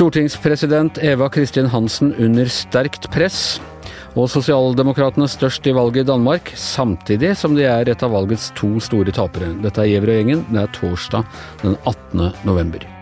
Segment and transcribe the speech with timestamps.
[0.00, 3.60] Stortingspresident Eva Kristin Hansen under sterkt press,
[4.16, 8.76] og sosialdemokratene størst i valget i Danmark, samtidig som de er et av valgets to
[8.80, 9.52] store tapere.
[9.60, 10.46] Dette er Gjevrøy-gjengen.
[10.52, 11.28] Det er torsdag
[11.64, 12.30] den 18.
[12.48, 12.99] november.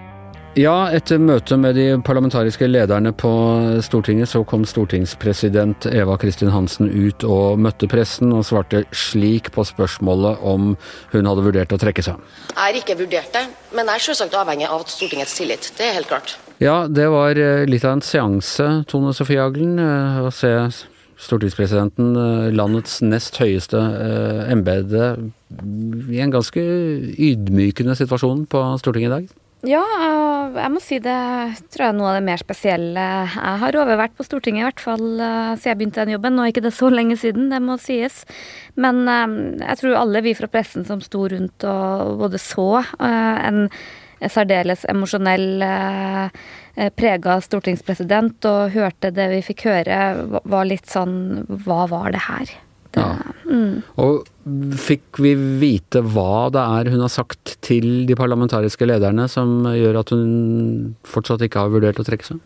[0.56, 3.30] Ja, etter møtet med de parlamentariske lederne på
[3.84, 9.66] Stortinget, så kom stortingspresident Eva Kristin Hansen ut og møtte pressen, og svarte slik på
[9.68, 10.72] spørsmålet om
[11.12, 12.18] hun hadde vurdert å trekke seg.
[12.48, 13.44] Jeg har ikke vurdert det,
[13.76, 15.68] men jeg er selvsagt avhengig av Stortingets tillit.
[15.76, 16.38] Det er helt klart.
[16.64, 20.50] Ja, det var eh, litt av en seanse, Tone Sofie Aglen, eh, å se
[21.22, 23.78] stortingspresidenten, eh, landets nest høyeste
[24.48, 25.12] embete,
[26.08, 26.64] i en ganske
[27.14, 29.36] ydmykende situasjon på Stortinget i dag.
[29.66, 29.82] Ja,
[30.54, 31.14] jeg må si det
[31.74, 33.06] tror jeg er noe av det mer spesielle.
[33.26, 36.36] Jeg har overvært på Stortinget, i hvert fall eh, siden jeg begynte den jobben.
[36.36, 38.20] Nå er ikke det så lenge siden, det må sies.
[38.78, 39.34] Men eh,
[39.64, 43.66] jeg tror alle vi fra pressen som sto rundt og både så eh, en
[44.18, 45.62] særdeles emosjonell
[46.98, 49.98] prega stortingspresident og hørte det vi fikk høre,
[50.42, 52.50] var litt sånn Hva var det her?
[52.98, 53.12] Ja.
[53.48, 53.72] mm.
[54.02, 54.26] Og
[54.80, 59.98] Fikk vi vite hva det er hun har sagt til de parlamentariske lederne som gjør
[60.00, 62.38] at hun fortsatt ikke har vurdert å trekke seg?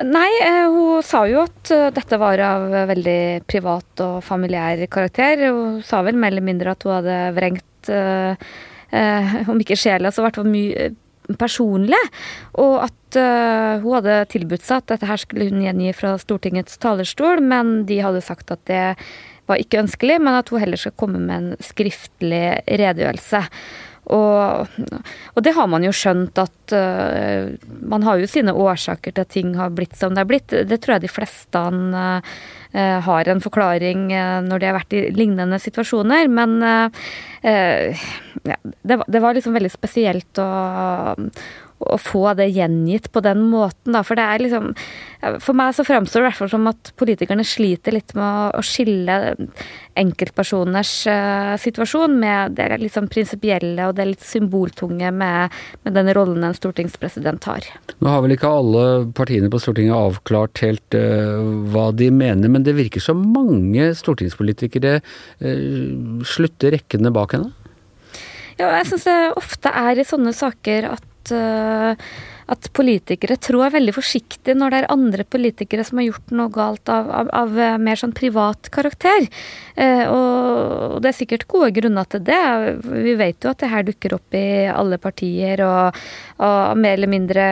[0.00, 5.44] Nei, eh, hun sa jo at eh, dette var av veldig privat og familiær karakter.
[5.50, 8.50] Hun sa vel mer eller mindre at hun hadde vrengt, eh,
[9.50, 10.90] om ikke sjela, så i hvert fall mye
[11.38, 12.00] personlig.
[12.58, 16.80] Og at uh, hun hadde tilbudt seg at dette her skulle hun gjengi fra Stortingets
[16.82, 18.96] talerstol, men de hadde sagt at det
[19.50, 23.44] var ikke ønskelig, men at hun heller skal komme med en skriftlig redegjørelse.
[24.10, 24.66] Og,
[25.36, 27.52] og, det har man jo skjønt at uh,
[27.92, 30.50] Man har jo sine årsaker til at ting har blitt som det har blitt.
[30.66, 32.40] Det tror jeg de fleste uh,
[33.06, 36.30] har en forklaring uh, når de har vært i lignende situasjoner.
[36.32, 40.48] Men ja, det, det, var liksom veldig spesielt å,
[41.80, 44.02] å få det gjengitt på den måten, da.
[44.06, 44.72] For det er liksom
[45.44, 48.62] For meg så framstår det i hvert fall som at politikerne sliter litt med å
[48.64, 49.16] skille
[50.00, 56.12] enkeltpersoners uh, situasjon med det litt sånn prinsipielle og det litt symboltunge med, med, den
[56.16, 57.68] rollen en stortingspresident har.
[58.00, 61.36] Nå har vel ikke alle partiene på Stortinget avklart helt uh,
[61.74, 67.52] hva de mener, men det virker som mange stortingspolitikere uh, slutter rekkene bak henne?
[68.60, 71.96] Ja, jeg syns det ofte er i sånne saker at 这
[72.50, 76.90] at politikere trår veldig forsiktig når det er andre politikere som har gjort noe galt
[76.90, 79.28] av, av, av eh, mer sånn privat karakter.
[79.80, 82.40] Eh, og det er sikkert gode grunner til det.
[82.82, 86.00] Vi vet jo at det her dukker opp i alle partier, og,
[86.42, 87.46] og mer eller mindre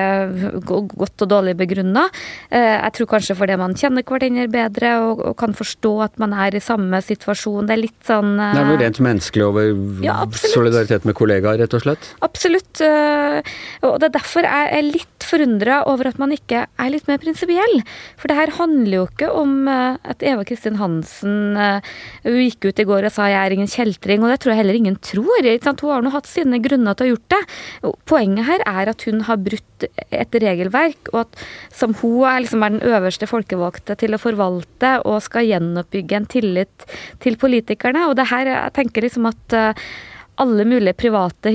[0.67, 2.09] godt og dårlig begrunna.
[2.51, 6.35] Eh, jeg tror kanskje fordi man kjenner hverandre bedre og, og, kan forstå at man
[6.35, 7.69] er i samme situasjon.
[7.69, 11.61] Det er litt sånn eh, Det er noe rent menneskelig over ja, solidaritet med kollegaer,
[11.63, 12.13] rett og slett?
[12.27, 12.83] Absolutt.
[12.85, 13.41] Eh,
[13.87, 17.21] og det er derfor jeg er litt forundra over at man ikke er litt mer
[17.23, 17.81] prinsipiell.
[18.21, 21.91] For det her handler jo ikke om eh, at Eva Kristin Hansen eh,
[22.27, 24.63] hun gikk ut i går og sa 'jeg er ingen kjeltring', og det tror jeg
[24.63, 25.45] heller ingen tror.
[25.45, 27.43] Hun har nå hatt sine grunner til å ha gjort det.
[28.09, 32.63] Poenget her er at hun har brutt et regelverk, og at som hun er, liksom
[32.63, 36.89] er den øverste folkevalgte til å forvalte og skal gjenoppbygge en tillit
[37.21, 38.09] til politikerne.
[38.09, 39.89] Og det her, jeg tenker liksom at eh,
[40.43, 41.53] alle mulige private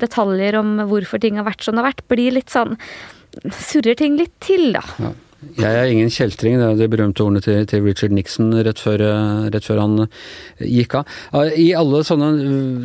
[0.00, 2.76] detaljer om hvorfor ting har vært som det har vært, blir litt sånn
[3.52, 4.80] Surrer ting litt til, da.
[4.98, 5.10] Ja.
[5.54, 9.04] Jeg er ingen kjeltring, det er de berømte ordene til, til Richard Nixon rett før,
[9.54, 10.08] rett før, han
[10.58, 11.12] gikk av.
[11.54, 12.30] I alle sånne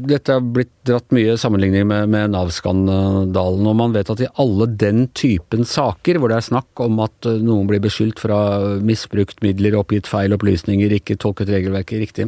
[0.05, 4.67] Dette har blitt dratt mye sammenligning med, med Nav-skandalen, og man vet at i alle
[4.67, 8.71] den typen saker hvor det er snakk om at noen blir beskyldt for å ha
[8.83, 12.27] misbrukt midler, oppgitt feil opplysninger, ikke tolket regelverket riktig,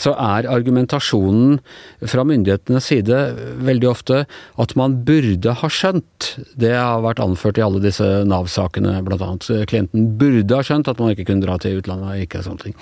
[0.00, 1.58] så er argumentasjonen
[2.04, 3.22] fra myndighetenes side
[3.66, 4.22] veldig ofte
[4.60, 6.34] at man burde ha skjønt.
[6.58, 11.14] Det har vært anført i alle disse Nav-sakene, annet klienten burde ha skjønt at man
[11.14, 12.76] ikke kunne dra til utlandet ikke sånne ting.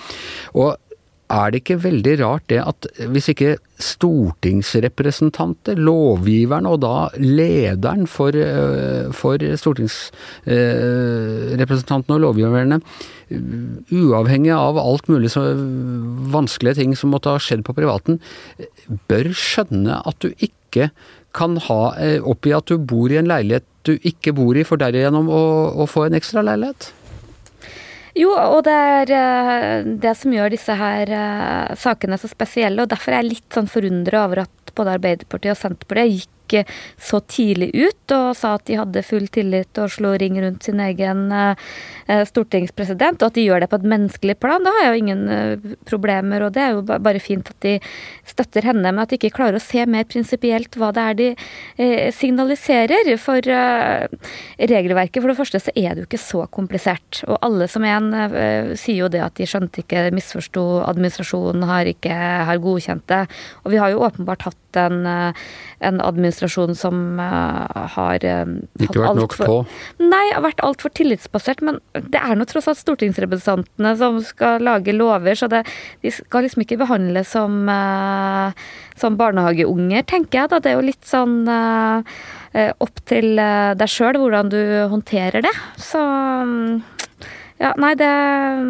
[0.59, 0.75] Og
[1.33, 8.31] er det ikke veldig rart det at hvis ikke stortingsrepresentanter, lovgiverne og da lederen for,
[8.37, 12.81] eh, for stortingsrepresentantene og lovgiverne,
[13.91, 15.55] uavhengig av alt mulig så
[16.35, 18.21] vanskelige ting som måtte ha skjedd på privaten,
[19.09, 20.91] bør skjønne at du ikke
[21.35, 21.83] kan ha
[22.23, 25.43] oppi oppgi at du bor i en leilighet du ikke bor i, for derigjennom å,
[25.83, 26.93] å få en ekstra leilighet?
[28.15, 32.85] Jo, og det er eh, det som gjør disse her uh, sakene så spesielle.
[32.85, 36.69] Og derfor er jeg litt sånn forundra over at både Arbeiderpartiet og Senterpartiet gikk gikk
[37.01, 40.81] så tidlig ut og sa at de hadde full tillit og slo ring rundt sin
[40.85, 41.33] egen
[42.05, 44.63] stortingspresident, og at de gjør det på et menneskelig plan.
[44.65, 47.79] Da har jeg jo ingen problemer, og det er jo bare fint at de
[48.29, 51.29] støtter henne, men at de ikke klarer å se mer prinsipielt hva det er de
[52.13, 53.15] signaliserer.
[53.21, 57.23] For regelverket, for det første så er det jo ikke så komplisert.
[57.25, 58.13] Og alle som en
[58.77, 63.25] sier jo det at de skjønte ikke, misforsto administrasjonen, har ikke har godkjent det.
[63.65, 65.43] Og vi har jo åpenbart hatt en, eh,
[65.85, 69.59] en administrasjon som uh, har uh, Ikke vært nok på?
[70.03, 71.65] Nei, har vært altfor tillitsbasert.
[71.65, 75.65] Men det er nå tross alt stortingsrepresentantene som skal lage lover, så det,
[76.05, 77.69] de skal liksom ikke behandles som,
[79.01, 80.53] som barnehageunger, tenker jeg.
[80.55, 80.63] da.
[80.63, 81.45] Det er jo litt sånn
[82.55, 84.61] opp til deg sjøl hvordan du
[84.93, 85.55] håndterer det.
[85.83, 86.83] Så um,
[87.63, 88.63] ja, nei, det er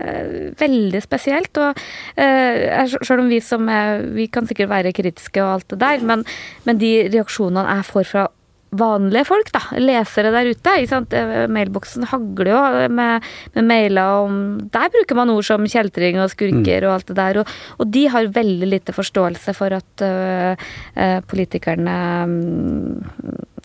[0.00, 1.60] eh, veldig spesielt.
[1.60, 5.80] Og uh, selv om vi som er Vi kan sikkert være kritiske og alt det
[5.82, 6.24] der, men,
[6.64, 8.28] men de reaksjonene jeg får fra
[8.70, 10.74] vanlige folk, da, lesere der ute.
[11.16, 12.60] Eh, mailboksen hagler jo
[12.94, 13.26] med,
[13.56, 14.36] med, mailer om
[14.72, 16.86] Der bruker man ord som kjeltring og skurker mm.
[16.86, 17.40] og alt det der.
[17.42, 23.02] Og, og, de har veldig lite forståelse for at uh, uh, politikerne um,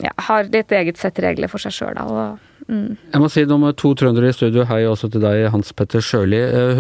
[0.02, 2.10] ja, har litt eget sett regler for seg sjøl, da.
[2.10, 2.96] og Mm.
[3.14, 4.64] Jeg må si nummer to trøndere i studio.
[4.66, 6.40] Hei også til deg, Hans Petter Sjøli.
[6.42, 6.80] Eh,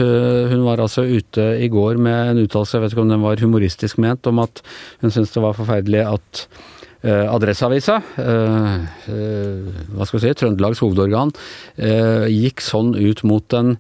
[0.50, 3.42] hun var altså ute i går med en uttalelse, jeg vet ikke om den var
[3.44, 4.64] humoristisk ment, om at
[5.04, 6.46] hun syntes det var forferdelig at
[7.06, 8.72] uh, Adresseavisa, eh,
[9.14, 11.34] eh, hva skal vi si, Trøndelags hovedorgan,
[12.32, 13.76] gikk sånn ut mot den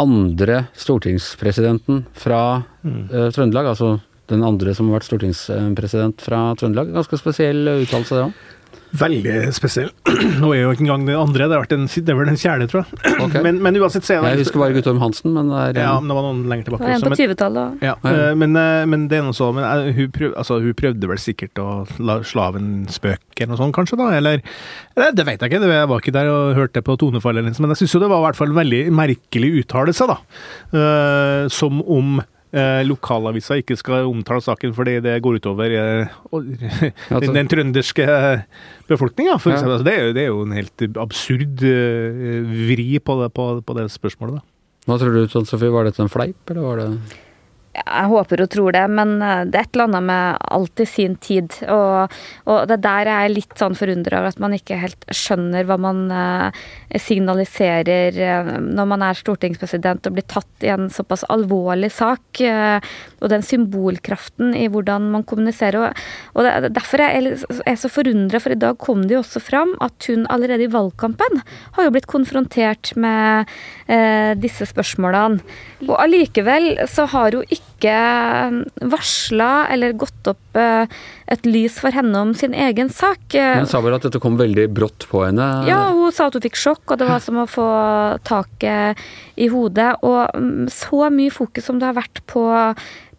[0.00, 3.04] andre stortingspresidenten fra mm.
[3.36, 3.98] Trøndelag, altså
[4.32, 6.94] den andre som har vært stortingspresident fra Trøndelag.
[6.96, 8.40] Ganske spesiell uttalelse, det òg?
[8.92, 9.88] Veldig spesiell.
[10.42, 12.82] Nå er jo ikke engang den andre, det, en, det er vel den fjerde, tror
[12.82, 13.14] jeg.
[13.24, 13.40] Okay.
[13.44, 15.94] Men, men, uansett så er det Jeg husker bare Guttorm Hansen, men det er Ja,
[16.00, 16.84] men det var noen lenger tilbake.
[16.84, 17.84] Det var en på 20-tallet.
[17.86, 18.12] Ja, ja.
[18.12, 21.08] Eh, men, eh, men, det er noe så Men eh, hun, prøv, altså, hun, prøvde
[21.08, 21.68] vel sikkert å
[22.04, 24.10] la, slaven spøke eller noe sånt, kanskje, da?
[24.18, 24.44] Eller,
[24.96, 27.72] eller det vet jeg ikke, jeg var ikke der og hørte det på tonefallet, men
[27.72, 30.20] jeg syns jo det var i hvert fall en veldig merkelig uttalelse, da.
[31.52, 32.20] Som om
[32.52, 36.14] eh, lokalavisa ikke skal omtale saken fordi det går utover eh,
[37.24, 38.06] den, den, trønderske
[38.90, 39.36] befolkninga.
[39.36, 39.58] Ja.
[39.58, 43.88] Altså, det, det, er jo en helt absurd eh, vri på det, på, på det
[43.94, 44.40] spørsmålet.
[44.40, 44.48] Da.
[44.90, 46.88] Hva tror du, Sofie, var dette en fleip, eller var det
[47.72, 50.86] jeg håper og tror det, men eh, det er et eller annet med alt i
[50.88, 51.54] sin tid.
[51.72, 52.12] Og,
[52.44, 55.78] og det der er jeg litt sånn forundra over, at man ikke helt skjønner hva
[55.80, 56.62] man uh,
[57.00, 62.42] signaliserer uh, når man er stortingspresident og blir tatt i en såpass alvorlig sak.
[62.42, 65.78] Og den symbolkraften i hvordan man kommuniserer.
[65.80, 66.04] Og,
[66.36, 70.08] og derfor er jeg, så forundra, for i dag kom det jo også fram at
[70.10, 71.42] hun allerede i valgkampen
[71.76, 73.50] har jo blitt konfrontert med
[74.42, 75.42] disse spørsmålene.
[75.88, 80.86] Og allikevel så har hun ikke ikke varsla eller gått opp eh,
[81.32, 83.34] et lys for henne om sin egen sak.
[83.34, 85.48] Hun sa vel at dette kom veldig brått på henne?
[85.66, 87.68] Ja, hun sa at hun fikk sjokk, og det var som å få
[88.28, 89.00] taket
[89.34, 89.96] i hodet.
[90.06, 92.44] Og mm, så mye fokus som det har vært på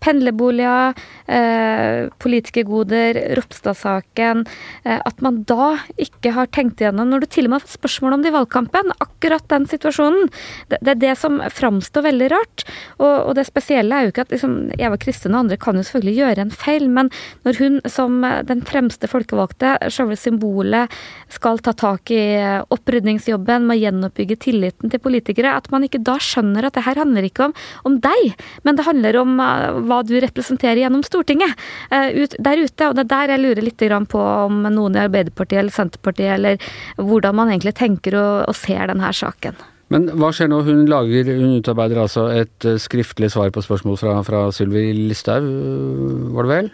[0.03, 0.93] pendlerboliger,
[1.27, 4.45] eh, politikergoder, Ropstad-saken
[4.83, 7.77] eh, At man da ikke har tenkt igjennom, når du til og med har fått
[7.79, 10.29] spørsmål om det i valgkampen, akkurat den situasjonen.
[10.71, 12.65] Det, det er det som framstår veldig rart.
[12.99, 15.85] Og, og, det spesielle er jo ikke at liksom, Eva Kristin og andre kan jo
[15.85, 17.11] selvfølgelig gjøre en feil, men
[17.47, 20.91] når hun som den fremste folkevalgte, selve symbolet,
[21.33, 22.23] skal ta tak i
[22.73, 26.99] opprydningsjobben med å gjenoppbygge tilliten til politikere, at man ikke da skjønner at det her
[26.99, 27.55] handler ikke om,
[27.87, 28.33] om deg,
[28.67, 31.53] men det handler om uh, hva du representerer gjennom Stortinget
[31.91, 32.89] ut, der ute.
[32.89, 36.57] Og det er der jeg lurer litt på om noen i Arbeiderpartiet eller Senterpartiet, eller
[36.97, 39.61] hvordan man egentlig tenker og, og ser denne saken.
[39.93, 40.61] Men hva skjer nå?
[40.65, 45.49] Hun lager, hun utarbeider altså et eh, skriftlig svar på spørsmål fra, fra Sylvi Listhaug,
[46.33, 46.71] var det vel?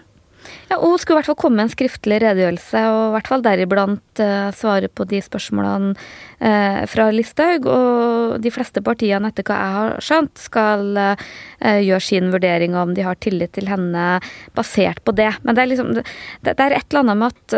[0.69, 3.29] Ja, og Hun skulle i hvert fall komme med en skriftlig redegjørelse, og i hvert
[3.31, 5.95] fall deriblant uh, svare på de spørsmålene
[6.41, 7.67] uh, fra Listhaug.
[7.69, 12.91] Og de fleste partiene, etter hva jeg har skjønt, skal eh, gjøre sin vurdering om
[12.95, 14.19] de har tillit til henne
[14.57, 15.31] basert på det.
[15.43, 16.03] Men det er, liksom, det,
[16.45, 17.55] det er et eller annet med at,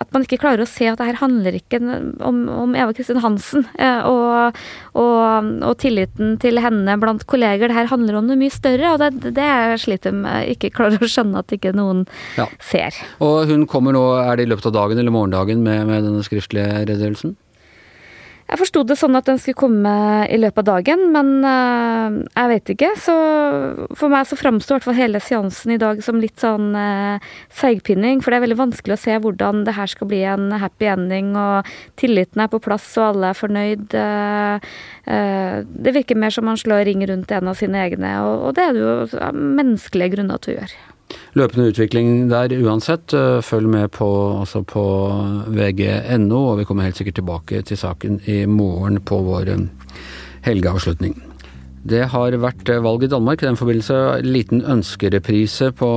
[0.00, 1.80] at, man ikke klarer å se at det her handler ikke
[2.24, 3.66] om, om Eva Kristin Hansen
[4.08, 4.58] og,
[4.98, 7.68] og, og, tilliten til henne blant kolleger.
[7.68, 11.02] Det her handler om noe mye større, og det, det jeg sliter med ikke klarer
[11.02, 12.04] å skjønne at ikke noen
[12.38, 12.48] ja.
[12.62, 12.96] ser.
[13.24, 16.24] Og hun kommer nå, er det i løpet av dagen eller morgendagen med, med denne
[16.26, 17.36] skriftlige redegjørelsen?
[18.52, 19.92] Jeg forsto det sånn at den skulle komme
[20.28, 22.90] i løpet av dagen, men uh, jeg vet ikke.
[23.00, 23.14] Så
[23.96, 27.32] for meg så framsto i hvert fall hele seansen i dag som litt sånn uh,
[27.56, 28.20] seigpinning.
[28.20, 31.32] For det er veldig vanskelig å se hvordan det her skal bli en happy ending,
[31.32, 33.96] og tilliten er på plass og alle er fornøyd.
[33.96, 38.68] Uh, det virker mer som man slår ring rundt en av sine egne, og det
[38.68, 40.91] er det jo menneskelige grunner til å gjøre.
[41.38, 43.14] Løpende utvikling der uansett.
[43.44, 44.08] Følg med på,
[44.40, 44.84] altså på
[45.48, 49.52] vg.no, og vi kommer helt sikkert tilbake til saken i morgen på vår
[50.46, 51.20] helgeavslutning.
[51.82, 53.42] Det har vært valg i Danmark.
[53.42, 55.88] I den forbindelse liten ønskereprise på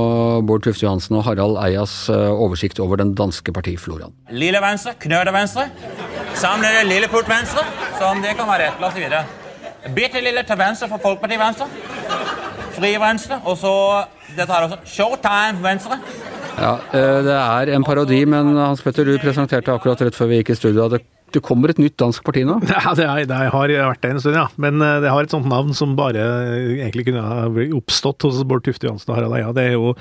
[0.42, 4.10] Bård Tufte Johansen og Harald Eias oversikt over den danske partifloraen.
[4.34, 5.68] Lille venstre, knøde venstre.
[6.34, 7.62] samlet lille port venstre,
[8.00, 8.78] som det kan være ett.
[8.78, 9.22] plass videre.
[9.94, 11.70] Bitte lille til venstre for Folkeparti venstre.
[12.76, 13.72] Fri venstre, og så
[14.36, 14.78] Dette her også.
[14.90, 16.00] Showtime venstre.
[16.56, 20.54] Ja, det er en parodi, men Hans Petter, du presenterte akkurat rett før vi gikk
[20.54, 21.04] i studio at det
[21.34, 22.60] det kommer et nytt dansk parti nå?
[22.70, 24.46] Ja, det, er, det har vært det en stund, ja.
[24.62, 26.22] Men det har et sånt navn som bare
[26.78, 29.50] egentlig kunne ha oppstått hos Bård Tufte Johansen og Harald Eia.
[29.56, 29.94] Det er jo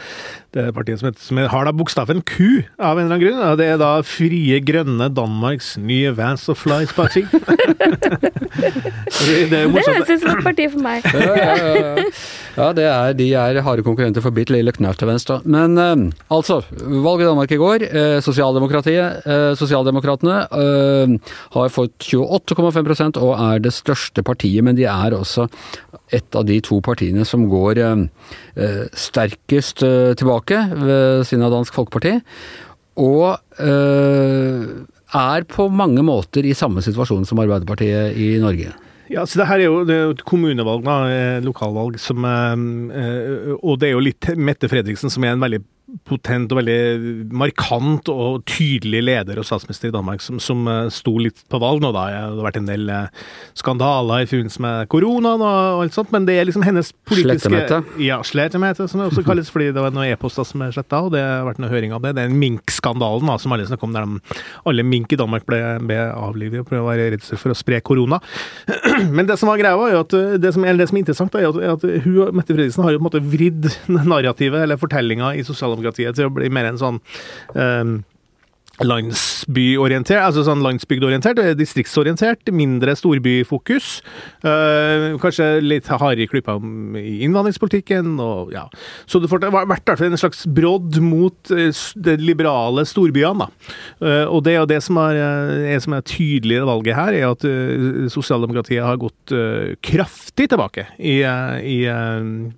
[0.55, 3.41] det partiet som, heter, som har da bokstaven Q, av en eller annen grunn.
[3.43, 7.25] Og det er da Frie Grønne Danmarks nye Vans of Flies Party.
[9.51, 9.75] det er morsomt.
[9.75, 11.09] Det høres ut som et parti for meg.
[11.12, 12.07] ja, ja, ja.
[12.55, 15.41] ja det er, de er harde konkurrenter for bitte lille knaut til venstre.
[15.43, 15.95] Men eh,
[16.31, 17.88] altså, valget i Danmark i går.
[17.89, 20.38] Eh, Sosialdemokratiet, eh, Sosialdemokratene
[21.55, 25.50] har fått 28,5% og er det største partiet, men de er også
[26.13, 27.81] et av de to partiene som går
[28.93, 29.81] sterkest
[30.19, 32.13] tilbake ved siden av Dansk Folkeparti.
[33.01, 33.38] Og
[35.15, 38.74] er på mange måter i samme situasjon som Arbeiderpartiet i Norge.
[39.12, 40.95] Ja, så det her er jo, det er et kommunevalg, da,
[41.45, 45.62] lokalvalg, som Og det er jo litt Mette Fredriksen, som er en veldig
[46.08, 51.16] potent og veldig markant og tydelig leder og statsminister i Danmark, som, som uh, sto
[51.22, 52.06] litt på valg nå, da.
[52.12, 53.25] Det har vært en del uh,
[53.58, 58.02] skandaler i forbindelse med koronaen og, alt sånt, men det er liksom hennes politiske Slettemøte?
[58.04, 61.14] Ja, slettemøte, som det også kalles, fordi det var noen e-poster som er sletta, og
[61.16, 62.16] det har vært noen høring av det.
[62.18, 65.48] Det er en minkskandalen da, som alle snakker om, der de, alle mink i Danmark
[65.48, 68.20] ble, ble avlivet prøvde å være redd for å spre korona.
[69.16, 71.50] men det som var greia, var jo at det som, det som er interessant, er
[71.50, 73.70] at, at hun, Mette Fredriksen har jo på en måte vridd
[74.12, 77.00] narrativet, eller fortellinga, i sosialdemokratiet til å bli mer en sånn
[77.54, 77.98] um,
[78.84, 84.01] landsbyorientert, altså sånn landsbygdorientert, distriktsorientert, mindre storbyfokus.
[84.44, 86.58] Øh, kanskje litt hardere klypa
[87.00, 88.65] i innvandringspolitikken, og ja.
[89.08, 94.25] Så det har vært en slags brodd mot uh, de liberale storbyene, da.
[94.27, 95.17] Og det og det som er,
[95.72, 97.44] er, som er tydelig i valget her, er at
[98.12, 99.34] sosialdemokratiet har gått
[99.86, 101.77] kraftig tilbake i, i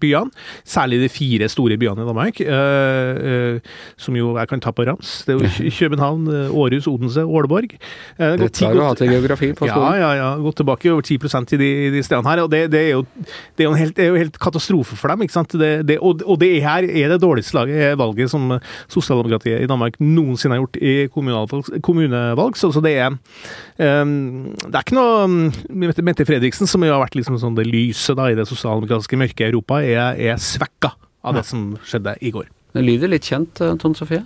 [0.01, 0.33] byene.
[0.67, 2.41] Særlig de fire store byene i Danmark,
[4.01, 5.19] som jo jeg kan ta på rams.
[5.27, 7.77] Det er jo København København, eh, Århus, Odense, Ålborg.
[8.17, 9.99] Eh, Dette har du hatt i geografi på skolen?
[9.99, 10.29] Ja, ja, ja.
[10.41, 12.43] Gått tilbake over 10% i de, de stedene her.
[12.43, 13.05] og Det, det, er, jo,
[13.57, 15.21] det er, jo helt, er, jo, helt, katastrofe for dem.
[15.25, 15.53] ikke sant?
[15.57, 20.55] Det, og, og, det her er det dårligste laget, valget som sosialdemokratiet i Danmark noensinne
[20.55, 21.81] har gjort i kommunevalg.
[21.83, 27.03] kommunevalg så, så, det er um, Det er ikke noe Mette Fredriksen, som jo har
[27.03, 30.93] vært liksom sånn det lyse da, i det sosialdemokratiske mørket i Europa, er, er svekka
[31.27, 32.47] av det som skjedde i går.
[32.77, 34.21] Det lyder litt kjent, eh, Tone Sofie?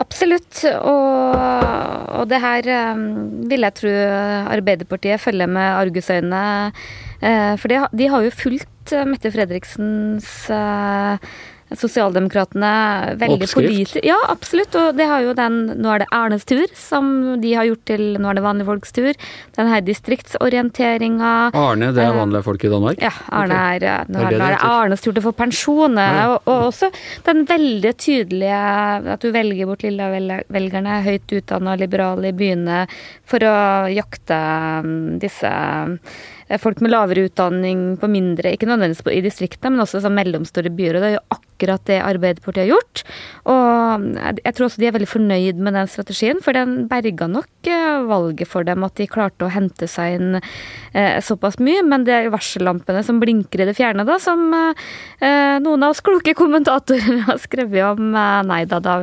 [0.00, 0.64] Absolutt.
[0.64, 1.36] Og,
[2.16, 3.04] og, det her um,
[3.50, 3.92] vil jeg tro
[4.56, 6.44] Arbeiderpartiet følger med argusøyne.
[7.22, 10.50] Uh, for de, har jo fulgt Mette Fredriksens
[11.78, 12.72] Sosialdemokratene
[13.20, 13.98] veldig Oppskrift?
[14.06, 14.74] Ja, absolutt.
[14.78, 17.12] Og det har jo den Nå er det Ernes tur, som
[17.42, 19.12] de har gjort til Nå er det vanlige folks tur.
[19.58, 21.32] Den her distriktsorienteringa.
[21.56, 23.02] Arne, det er eh, vanlige folk i Danmark?
[23.02, 23.12] Ja.
[23.32, 25.98] Arne er, nå er, det, er Arnes tur til å få pensjon.
[25.98, 26.92] Og, og, også
[27.26, 28.60] den veldig tydelige
[29.14, 32.84] at du velger bort lilla-velgerne, høyt utdanna liberale i byene,
[33.28, 33.56] for å
[33.92, 34.38] jakte
[34.84, 40.02] mm, disse Eh, folk med lavere utdanning på mindre, ikke nødvendigvis i distriktene, men også
[40.04, 40.98] sånn mellomstore byer.
[40.98, 43.02] og Det er jo akkurat det Arbeiderpartiet har gjort.
[43.52, 44.06] Og
[44.42, 48.02] jeg tror også de er veldig fornøyd med den strategien, for den berga nok eh,
[48.10, 51.84] valget for dem at de klarte å hente seg inn eh, såpass mye.
[51.86, 56.02] Men det er varsellampene som blinker i det fjerne, da, som eh, noen av oss
[56.04, 58.96] kloke kommentatorer har skrevet om eh, Nei da, da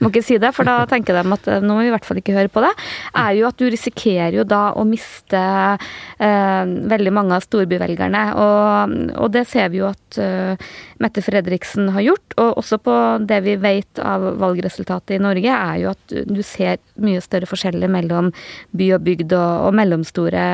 [0.00, 2.20] må ikke si det, for da tenker de at nå må vi i hvert fall
[2.20, 2.70] ikke høre på det.
[3.18, 6.62] Er jo at du risikerer jo da å miste eh,
[6.94, 8.24] veldig mange av storbyvelgerne.
[8.40, 10.68] Og, og det ser vi jo at uh,
[11.02, 12.36] Mette Fredriksen har gjort.
[12.40, 12.94] Og også på
[13.26, 17.90] det vi vet av valgresultatet i Norge, er jo at du ser mye større forskjeller
[17.90, 18.30] mellom
[18.76, 20.44] by og bygd og, og mellomstore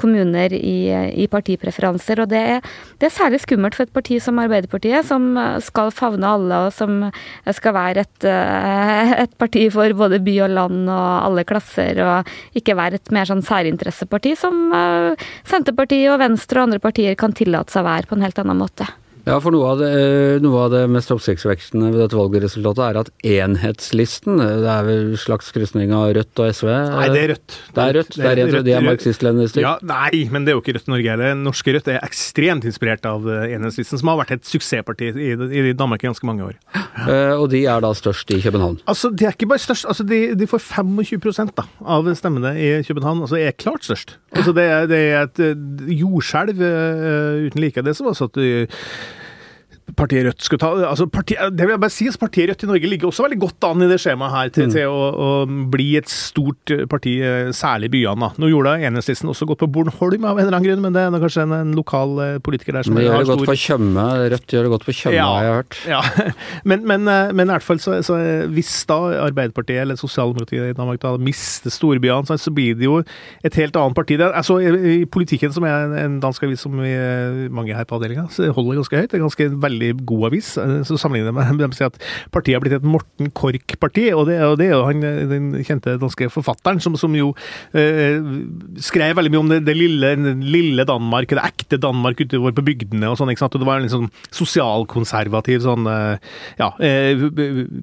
[0.00, 0.78] kommuner i,
[1.24, 2.22] i partipreferanser.
[2.22, 2.70] Og det er,
[3.00, 7.10] det er, særlig skummelt for et parti som Arbeiderpartiet, som skal favne alle, og som
[7.56, 12.58] skal være et, uh, et parti for både by og land og alle klasser, og
[12.58, 15.28] ikke være et mer sånn særinteresseparti som uh,
[15.80, 18.58] Senterpartiet og Venstre og andre partier kan tillate seg å være på en helt annen
[18.60, 18.84] måte.
[19.26, 22.98] Ja, for noe av det, eh, noe av det mest oppsiktsvekkende ved dette valgresultatet er
[23.02, 26.70] at enhetslisten Det er vel slags krysning av Rødt og SV?
[26.70, 27.56] Nei, det er Rødt.
[27.76, 29.64] Det er Rødt, det er, rødt, de er marxist-leninister?
[29.64, 31.36] Ja, nei, men det er jo ikke Rødt Norge heller.
[31.36, 35.76] Norske Rødt er ekstremt inspirert av eh, enhetslisten, som har vært et suksessparti i, i
[35.76, 36.58] Danmark i ganske mange år.
[37.00, 37.36] Ja.
[37.38, 38.80] og de er da størst i København.
[38.90, 42.82] Altså, De er ikke bare størst, altså de, de får 25 da, av stemmene i
[42.88, 43.22] København.
[43.24, 44.16] altså er klart størst.
[44.32, 47.84] Altså Det er, det er et eh, jordskjelv uten like.
[47.84, 48.68] Det som også at du
[49.96, 52.70] partiet Rødt skulle ta altså partiet, Det vil jeg bare si, at Partiet Rødt i
[52.70, 54.74] Norge ligger også veldig godt an i det skjemaet her til, mm.
[54.76, 55.30] til å, å,
[55.70, 57.16] bli et stort parti,
[57.56, 58.30] særlig i byene.
[58.40, 61.22] Nå gjorde Enhetslisten også godt på Bornholm av en eller annen grunn, men det er
[61.22, 63.60] kanskje en, en lokal eh, politiker der som det godt stor...
[63.60, 64.06] Tjøme.
[64.32, 65.78] Rødt gjør det godt på Tjøme, ja, har jeg hørt.
[65.90, 66.00] Ja,
[66.70, 68.18] men, men, eh, men, i hvert fall så, så,
[68.54, 72.98] hvis da Arbeiderpartiet eller Sosialdemokratiet i Danmark da mister storbyene, så, så, blir det jo
[73.46, 74.18] et helt annet parti.
[74.20, 76.92] Det, altså, I politikken, som er en dansk avis som vi,
[77.52, 79.10] mange her på avdelinga, holder ganske høyt.
[79.12, 80.52] Det er ganske veldig veldig god avis.
[80.58, 81.98] Eh, så sammenligner med dem sier at
[82.34, 86.30] partiet har blitt et Morten Kork-parti, og, og, det er jo han, den kjente danske
[86.32, 87.32] forfatteren som, som jo
[87.76, 88.20] eh,
[88.82, 93.10] skrev veldig mye om det, det lille, lille, Danmark, det ekte Danmark utover på bygdene
[93.10, 93.32] og sånn.
[93.32, 93.56] ikke sant?
[93.56, 97.20] Og det var en liksom sosialkonservativ sånn eh, Ja, eh,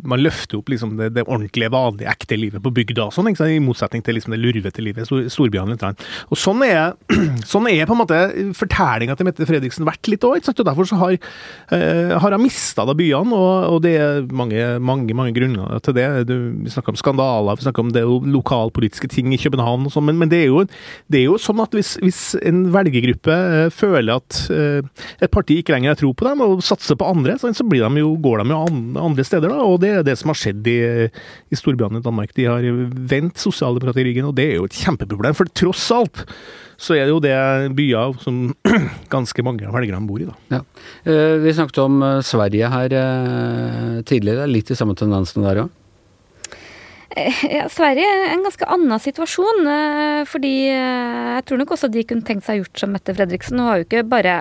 [0.08, 3.44] man løfter opp liksom det, det, ordentlige, vanlige, ekte livet på bygda og sånn, ikke
[3.44, 3.56] sant?
[3.58, 5.77] i motsetning til liksom det lurvete livet i storbyene.
[5.77, 6.96] Og sånn er,
[7.54, 8.22] sånn er på en måte
[8.58, 10.44] fortellinga til Mette Fredriksen vært litt òg.
[10.48, 11.87] Og derfor så har eh, Eh,
[12.22, 16.08] har de mista byene, og, og, det er mange, mange, mange grunner til det.
[16.29, 20.08] Du, vi snakker om skandaler, vi snakker om det lokalpolitiske ting i København og sånn,
[20.10, 20.63] men, men det, er jo,
[21.08, 25.60] det, er jo, sånn at hvis, hvis en velgergruppe uh, føler at uh, et parti
[25.62, 28.44] ikke lenger har tro på dem, og satser på andre, så, så de jo, går
[28.44, 28.62] de jo
[29.03, 32.36] andre steder, da, og det er det som har skjedd i, i storbyene i Danmark.
[32.38, 32.65] De har
[33.12, 36.25] vendt sosialdemokratiet i ryggen, og det er jo et kjempeproblem, for tross alt
[36.77, 37.38] så er det jo det
[37.77, 38.51] byer som
[39.13, 40.29] ganske mange av velgerne bor i.
[40.29, 40.38] da.
[40.53, 40.62] Ja.
[41.10, 44.46] Eh, vi snakket om eh, Sverige her eh, tidligere.
[44.50, 45.75] Litt i samme tendensen der òg?
[47.17, 49.65] Ja, Sverige er en ganske annen situasjon.
[50.29, 53.57] Fordi jeg tror nok også de kunne tenkt seg gjort som Mette Fredriksen.
[53.57, 54.36] Hun har jo ikke bare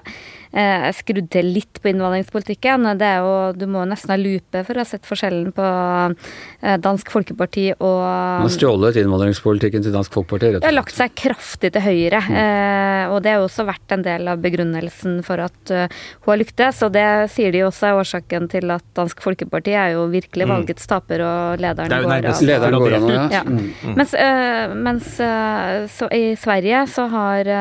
[0.52, 2.88] eh, skrudd til litt på innvandringspolitikken.
[3.00, 6.76] Det er jo, Du må nesten ha lupe for å ha sett forskjellen på eh,
[6.82, 10.56] Dansk Folkeparti og Man har stjålet innvandringspolitikken til Dansk Folkeparti?
[10.58, 12.22] Det har lagt seg kraftig til høyre.
[12.26, 12.36] Mm.
[12.42, 15.86] Eh, og det har også vært en del av begrunnelsen for at uh,
[16.24, 16.82] hun har lyktes.
[16.86, 20.52] Og det sier de også er årsaken til at Dansk Folkeparti er jo virkelig mm.
[20.52, 22.44] valgets taper, og lederen går av.
[22.46, 23.26] Lederen går av ja.
[23.38, 23.42] ja.
[23.46, 23.58] Mm.
[23.72, 23.96] mm.
[23.96, 27.52] Mens, uh, mens uh, i Sverige så har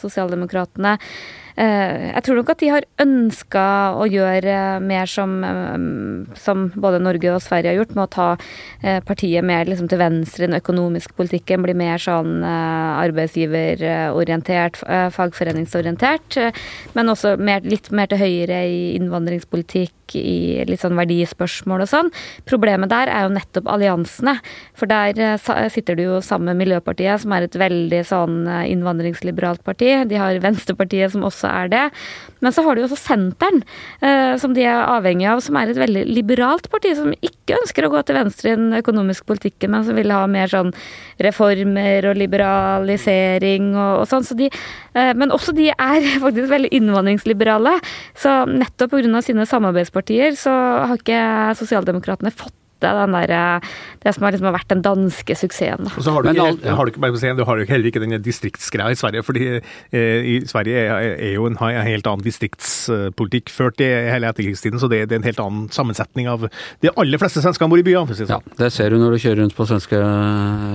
[0.00, 5.78] sosialdemokratene Eh, jeg tror nok at de har ønska å gjøre mer som, eh,
[6.40, 8.36] som, både Norge og Sverige har gjort, med å ta
[8.82, 11.62] eh, partiet mer liksom til venstre i den økonomiske politikken.
[11.62, 14.76] Bli mer sånn arbeidsgiverorientert,
[15.14, 16.30] fagforeningsorientert.
[16.94, 22.10] Men også mer, litt mer til høyre i innvandringspolitikk i litt sånn verdispørsmål og sånn.
[22.48, 24.36] Problemet der er jo nettopp alliansene.
[24.76, 28.66] For der eh, sitter du jo sammen med Miljøpartiet, som er et veldig sånn eh,
[28.74, 29.90] innvandringsliberalt parti.
[30.10, 31.82] De har Venstrepartiet, som også er det.
[32.44, 33.62] Men så har du også Senteren,
[34.04, 37.86] eh, som de er avhengig av, som er et veldig liberalt parti, som ikke ønsker
[37.86, 40.72] å gå til venstre i den økonomiske politikken, men som vil ha mer sånn
[41.24, 44.26] reformer og liberalisering og, og sånn.
[44.26, 44.50] Så de,
[44.94, 47.78] men også de er faktisk veldig innvandringsliberale.
[48.18, 49.24] Så nettopp pga.
[49.24, 50.52] sine samarbeidspartier, så
[50.88, 51.22] har ikke
[51.60, 53.68] sosialdemokratene fått den der, eh,
[54.04, 55.88] det som har liksom vært den danske suksessen.
[55.88, 56.74] Og så har du, ikke, alt, ja.
[56.76, 59.22] har du, ikke, du har jo heller ikke den distriktsgreia i Sverige.
[59.24, 59.46] fordi
[59.92, 64.28] eh, i Sverige er, er jo en, har en helt annen distriktspolitikk ført i hele
[64.28, 66.48] etterkrigstiden, så det, det, er en helt annen sammensetning av
[66.82, 68.14] De aller fleste svenskene bor i byene.
[68.14, 68.44] Si sånn.
[68.44, 70.00] Ja, det ser du når du kjører rundt på svenske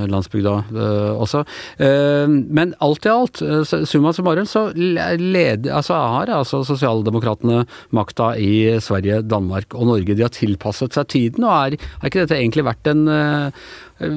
[0.09, 1.43] landsbygda eh, også.
[1.77, 7.63] Eh, men alt i alt, uh, summa summarum, så leder, altså, har altså sosialdemokratene
[7.95, 10.15] makta i Sverige, Danmark og Norge.
[10.15, 13.67] De har tilpasset seg tiden og er har ikke dette egentlig vært en uh,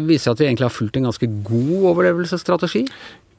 [0.06, 2.84] Viser at vi egentlig har fulgt en ganske god overlevelsesstrategi?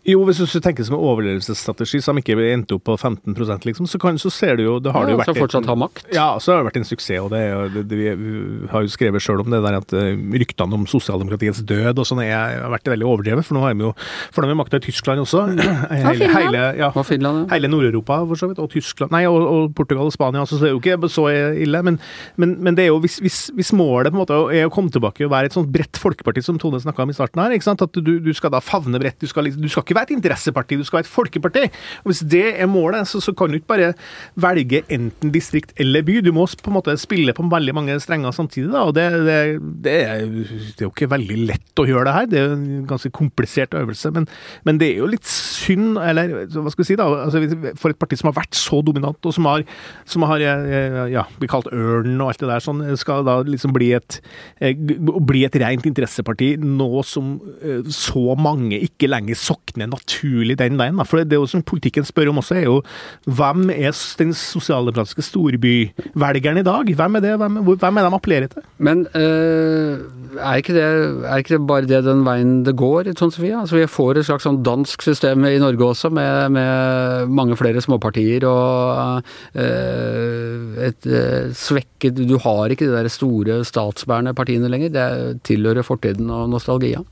[0.04, 4.00] Jo, hvis du tenker som en overlevelsesstrategi som ikke endte opp på 15% liksom, så,
[4.02, 6.10] kan, så ser du jo det har ja, det jo vært Så fortsatt ha makt?
[6.12, 7.22] Ja, så har det vært en suksess.
[7.24, 7.40] og det,
[7.72, 8.34] det, det Vi
[8.72, 10.10] har jo skrevet sjøl om det der at uh,
[10.44, 13.48] ryktene om sosialdemokratiets død og sånn har vært veldig overdrevet.
[13.48, 13.94] For nå har de jo
[14.34, 15.46] for de har makta i Tyskland også.
[16.04, 17.54] Hele, hele, ja, Finland, ja.
[17.54, 20.44] hele Nord-Europa for så vidt, og Tyskland Nei, og, og Portugal og Spania.
[20.50, 21.84] Så det er jo ikke så ille.
[21.86, 22.00] Men,
[22.42, 24.92] men, men det er jo hvis, hvis, hvis, målet på en måte er å komme
[24.94, 27.70] tilbake og være et sånt bredt folkeparti som Tone snakka om i starten her, ikke
[27.70, 27.86] sant?
[27.86, 29.22] at du, du skal da favne bredt.
[29.22, 31.64] Du skal, du skal ikke ikke være et interesseparti, du skal være et folkeparti.
[32.04, 33.94] Og Hvis det er målet, så, så kan du ikke bare
[34.36, 36.20] velge enten distrikt eller by.
[36.26, 38.72] Du må på en måte spille på veldig mange strenger samtidig.
[38.74, 38.84] Da.
[38.88, 39.38] og det, det,
[39.86, 42.30] det, er, det, er, jo ikke veldig lett å gjøre det her.
[42.32, 44.12] Det er jo en ganske komplisert øvelse.
[44.16, 44.28] Men,
[44.68, 48.00] men det er jo litt synd, eller hva skal vi si da, altså, for et
[48.00, 49.64] parti som har vært så dominant, og som har,
[50.10, 53.92] som har ja, blitt kalt ørnen og alt det der, sånn, skal da liksom bli
[53.98, 54.20] et,
[54.64, 60.58] eh, bli et rent interesseparti nå som eh, så mange ikke lenger sokner mer naturlig
[60.62, 60.98] den veien.
[61.00, 61.06] Da.
[61.08, 62.80] For det er jo som politikken spør om også, er jo
[63.28, 66.94] hvem er den sosialdemokratiske storbyvelgeren i dag?
[67.00, 67.36] Hvem er det?
[67.42, 68.66] Hvem, hvem er de appellerer til?
[68.78, 70.00] Men øh,
[70.40, 70.84] er, ikke det,
[71.28, 73.58] er ikke det bare det den veien det går, i Sofie?
[73.60, 77.82] Altså, vi får et slags sånn dansk system i Norge også, med, med mange flere
[77.84, 79.24] småpartier og
[79.56, 84.94] øh, et øh, svekket Du har ikke de der store statsbærende partiene lenger.
[84.94, 87.04] Det tilhører fortiden og nostalgia.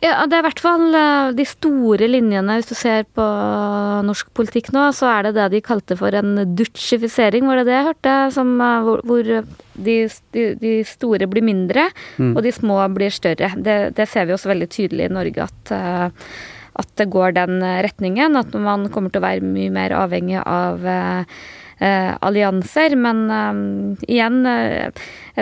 [0.00, 2.54] Ja, det er i hvert fall eh, de store linjene.
[2.56, 3.24] Hvis du ser på
[4.06, 7.74] norsk politikk nå, så er det det de kalte for en dutchifisering, var det det
[7.76, 8.14] jeg hørte?
[8.32, 9.98] Som, eh, hvor hvor de,
[10.32, 13.52] de, de store blir mindre, og de små blir større.
[13.56, 16.26] Det, det ser vi også veldig tydelig i Norge at eh,
[16.80, 18.38] at det går den retningen.
[18.40, 20.86] At man kommer til å være mye mer avhengig av
[21.80, 22.94] allianser.
[22.96, 24.38] Men eh, igjen,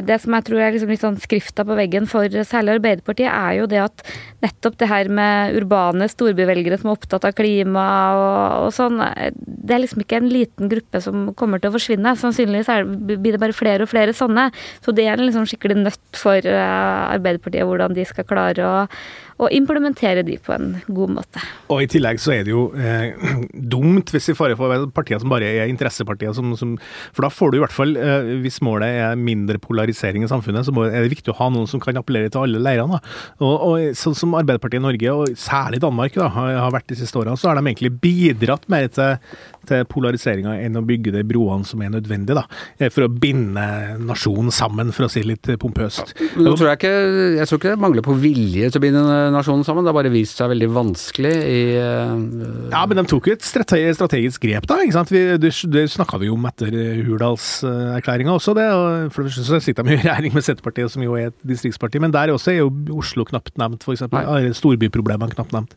[0.07, 3.59] det som jeg tror er liksom litt sånn skrifta på veggen for særlig Arbeiderpartiet, er
[3.59, 4.05] jo det at
[4.45, 9.01] nettopp det her med urbane storbyvelgere som er opptatt av klima og, og sånn,
[9.35, 12.17] det er liksom ikke en liten gruppe som kommer til å forsvinne.
[12.21, 14.49] Sannsynligvis er blir det bare flere og flere sånne.
[14.85, 18.77] Så det er en liksom skikkelig nøtt for eh, Arbeiderpartiet hvordan de skal klare å
[19.39, 21.43] og implementere de på en god måte.
[21.71, 23.15] Og i tillegg så er det jo eh,
[23.75, 26.35] dumt hvis vi får å partier som bare er interessepartier.
[26.35, 26.75] Som, som,
[27.15, 30.67] for da får du i hvert fall, eh, hvis målet er mindre polarisering i samfunnet,
[30.67, 33.01] så er det viktig å ha noen som kan appellere til alle leirene.
[33.41, 37.19] Og, og sånn som Arbeiderpartiet i Norge, og særlig Danmark, da, har, vært de siste
[37.19, 39.17] årene, så har de egentlig bidratt mer til,
[39.69, 42.45] til polariseringa enn å bygge de broene som er nødvendige, da,
[42.79, 43.67] eh, for å binde
[44.03, 46.15] nasjonen sammen, for å si litt pompøst.
[46.39, 46.95] Nå tror jeg, ikke,
[47.39, 50.13] jeg tror ikke det mangler på vilje til å binde nasjonen sammen, det har bare
[50.13, 52.15] vist seg veldig vanskelig i uh...
[52.73, 54.81] Ja, men de tok jo et strategisk grep, da.
[54.85, 55.13] ikke sant?
[55.15, 56.75] Vi, det det snakka vi om etter
[57.07, 58.69] Hurdalserklæringa også, det.
[58.73, 62.01] og For det første så mye i regjering med Senterpartiet, som jo er et distriktsparti,
[62.01, 64.07] men der også er jo Oslo knapt nevnt, f.eks.
[64.59, 65.77] Storbyproblemene knapt nevnt.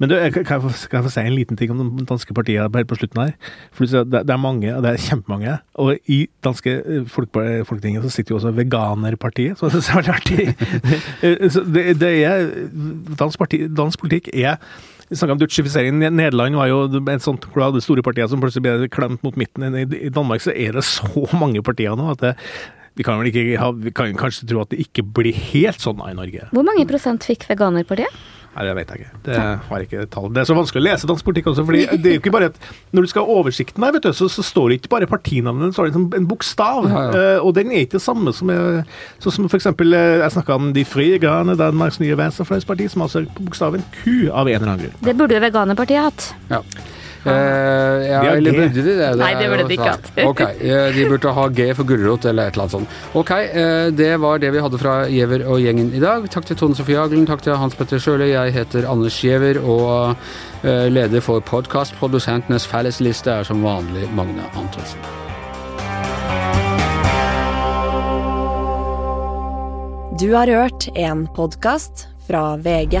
[0.00, 2.34] Men du, kan jeg, få, kan jeg få si en liten ting om de danske
[2.34, 3.34] partiene helt på slutten her?
[3.76, 5.58] For det, er mange, og det er kjempemange.
[5.78, 7.30] Og i danske eh, folk,
[7.68, 10.48] Folketinget så sitter jo også Veganerpartiet, som jeg syns er veldig artig.
[11.22, 12.48] Eh, så det, det er
[13.18, 14.56] dansk, parti, dansk politikk er
[15.12, 15.98] vi snakka om dutchifisering.
[16.00, 19.36] Nederland var jo et sånt hvor du hadde store partier som plutselig ble klemt mot
[19.36, 19.76] midten.
[19.76, 22.32] I Danmark så er det så mange partier nå at det,
[22.98, 26.00] vi kan vel ikke ha, vi kan kanskje tro at det ikke blir helt sånn
[26.04, 26.48] i Norge.
[26.52, 28.22] Hvor mange prosent fikk Veganerpartiet?
[28.52, 29.18] Nei, det vet jeg ikke.
[29.24, 30.26] Det har jeg ikke tall.
[30.28, 32.50] Det er så vanskelig å lese dansk politikk også, fordi det er jo ikke bare
[32.50, 32.58] et
[32.92, 35.70] Når du skal ha oversikten her, vet du, så, så står det ikke bare partinavnet,
[35.70, 36.88] det står liksom en bokstav.
[36.90, 37.22] Ja, ja.
[37.22, 38.82] Eh, og den er ikke det samme som er,
[39.24, 43.06] så som for eksempel eh, Jeg snakka om De frie grane, Danmarks nye venstrefløysparti, som
[43.06, 45.00] altså er på bokstaven Q av en eller annen grunn.
[45.08, 46.28] Det burde jo Veganerpartiet hatt.
[46.52, 46.60] Ja.
[47.24, 47.32] Eh,
[48.10, 48.58] ja, De har eller G.
[48.58, 49.10] burde de det?
[49.20, 50.08] Nei, det burde de ikke hatt.
[50.26, 52.88] Ok, eh, de burde ha G for gulrot eller et eller annet sånt.
[53.14, 56.26] Ok, eh, det var det vi hadde fra Giæver og gjengen i dag.
[56.30, 58.26] Takk til Tone Sofie Aglen, takk til Hans Petter Sjøle.
[58.32, 60.16] Jeg heter Anders Giæver og
[60.64, 64.98] eh, leder for podkastprodusentenes fellesliste er som vanlig Magne Antonsen.
[70.20, 73.00] Du har hørt en podkast fra VG.